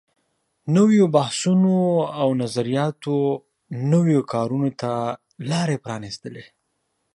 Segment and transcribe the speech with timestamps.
[0.75, 1.75] نويو بحثونو
[2.21, 3.15] او نظریاتو
[3.91, 4.91] نویو کارونو ته
[5.49, 6.45] لارې پرانیستلې.